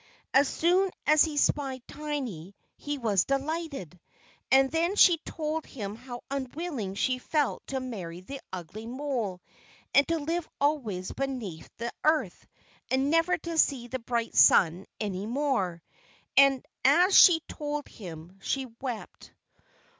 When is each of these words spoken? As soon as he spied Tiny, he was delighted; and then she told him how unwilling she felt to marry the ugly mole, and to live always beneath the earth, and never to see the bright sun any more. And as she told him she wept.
As 0.33 0.47
soon 0.49 0.89
as 1.05 1.23
he 1.25 1.37
spied 1.37 1.83
Tiny, 1.87 2.55
he 2.75 2.97
was 2.97 3.23
delighted; 3.25 3.99
and 4.51 4.71
then 4.71 4.95
she 4.95 5.19
told 5.19 5.67
him 5.67 5.95
how 5.95 6.23
unwilling 6.31 6.95
she 6.95 7.19
felt 7.19 7.67
to 7.67 7.79
marry 7.79 8.21
the 8.21 8.41
ugly 8.51 8.87
mole, 8.87 9.41
and 9.93 10.07
to 10.07 10.17
live 10.17 10.49
always 10.59 11.11
beneath 11.11 11.69
the 11.77 11.93
earth, 12.03 12.47
and 12.89 13.11
never 13.11 13.37
to 13.37 13.59
see 13.59 13.85
the 13.87 13.99
bright 13.99 14.33
sun 14.35 14.87
any 14.99 15.27
more. 15.27 15.83
And 16.35 16.65
as 16.83 17.15
she 17.15 17.39
told 17.47 17.87
him 17.87 18.39
she 18.41 18.65
wept. 18.81 19.31